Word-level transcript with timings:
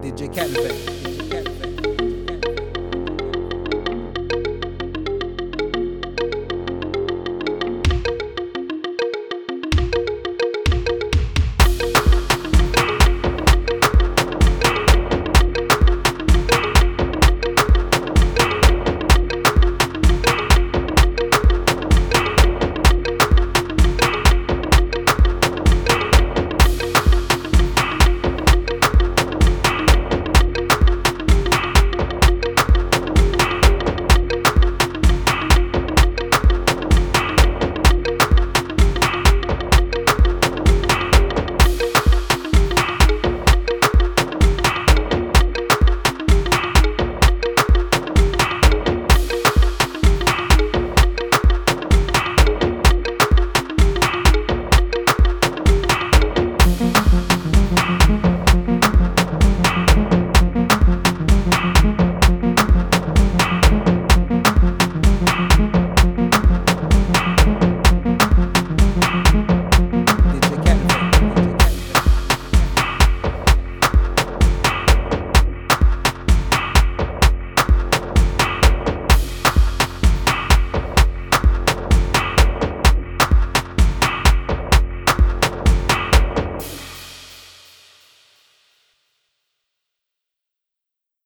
DJ 0.00 0.32
Cat 0.32 0.48
Effect. 0.50 1.47